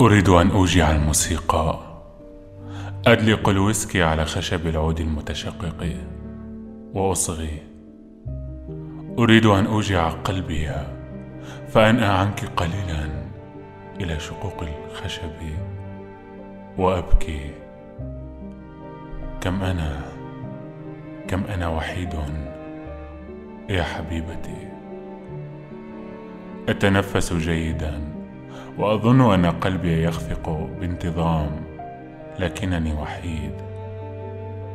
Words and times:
أريد 0.00 0.28
أن 0.28 0.50
أوجع 0.50 0.90
الموسيقى. 0.90 1.78
أدلق 3.06 3.48
الويسكي 3.48 4.02
على 4.02 4.24
خشب 4.24 4.66
العود 4.66 5.00
المتشقق. 5.00 5.96
وأصغي. 6.94 7.62
أريد 9.18 9.46
أن 9.46 9.66
أوجع 9.66 10.08
قلبي 10.08 10.70
فأنأى 11.68 12.06
عنك 12.06 12.44
قليلا 12.44 13.08
إلى 14.00 14.20
شقوق 14.20 14.64
الخشب. 14.90 15.40
وأبكي. 16.78 17.50
كم 19.40 19.62
أنا 19.62 20.02
كم 21.28 21.44
أنا 21.44 21.68
وحيد 21.68 22.14
يا 23.68 23.82
حبيبتي. 23.82 24.68
أتنفس 26.68 27.32
جيدا. 27.32 28.15
وأظن 28.78 29.20
أن 29.20 29.46
قلبي 29.46 30.04
يخفق 30.04 30.50
بانتظام 30.80 31.50
لكنني 32.38 32.94
وحيد 32.94 33.52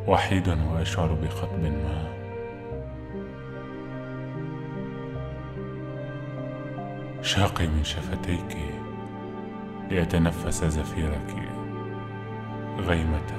وحيد 0.06 0.48
وأشعر 0.48 1.12
بخطب 1.12 1.62
ما. 1.62 2.12
شاقي 7.22 7.66
من 7.66 7.84
شفتيك 7.84 8.56
لأتنفس 9.90 10.64
زفيرك 10.64 11.34
غيمة 12.78 13.32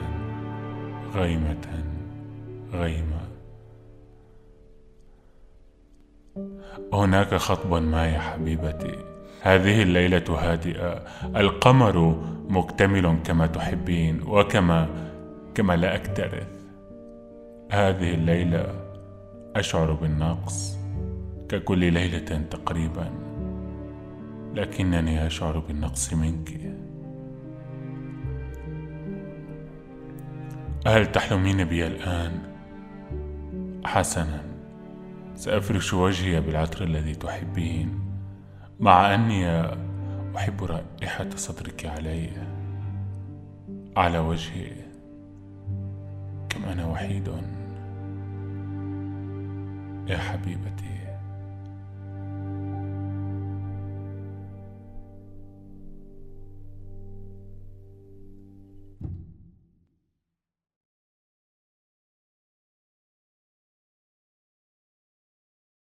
غيمة 1.15 1.83
غيمة. 2.73 3.19
هناك 6.93 7.35
خطب 7.35 7.73
ما 7.73 8.07
يا 8.07 8.19
حبيبتي. 8.19 9.12
هذه 9.43 9.81
الليلة 9.81 10.23
هادئة. 10.29 11.03
القمر 11.35 12.23
مكتمل 12.49 13.17
كما 13.23 13.47
تحبين 13.47 14.21
وكما 14.27 14.89
كما 15.55 15.75
لا 15.75 15.95
أكترث. 15.95 16.47
هذه 17.71 18.13
الليلة 18.13 18.65
أشعر 19.55 19.93
بالنقص 19.93 20.77
ككل 21.49 21.93
ليلة 21.93 22.43
تقريبا 22.51 23.11
لكنني 24.53 25.27
أشعر 25.27 25.59
بالنقص 25.59 26.13
منك. 26.13 26.49
هل 30.87 31.11
تحلمين 31.11 31.63
بي 31.63 31.87
الآن؟ 31.87 32.31
حسنا. 33.85 34.43
سأفرش 35.35 35.93
وجهي 35.93 36.41
بالعطر 36.41 36.83
الذي 36.83 37.15
تحبين. 37.15 38.12
مع 38.83 39.13
أني 39.15 39.61
أحب 40.37 40.63
رائحة 40.63 41.29
صدرك 41.35 41.85
علي 41.85 42.29
على 43.97 44.19
وجهي 44.19 44.71
كم 46.49 46.65
أنا 46.65 46.85
وحيد 46.85 47.27
يا 50.07 50.17
حبيبتي. 50.17 51.02